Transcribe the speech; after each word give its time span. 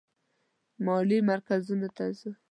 مالي 0.85 1.17
مراکزو 1.27 1.75
ته 1.95 2.05
ځي. 2.19 2.31